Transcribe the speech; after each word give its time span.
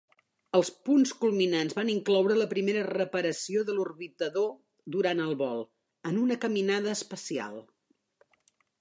Els 0.59 0.69
punts 0.87 1.11
culminants 1.23 1.75
van 1.79 1.91
incloure 1.95 2.37
la 2.39 2.47
primera 2.55 2.81
reparació 2.89 3.67
de 3.69 3.77
l'orbitador 3.77 4.49
durant 4.99 5.25
el 5.29 5.39
vol, 5.45 5.65
en 6.13 6.21
una 6.27 6.43
caminada 6.47 6.95
espacial. 6.99 7.65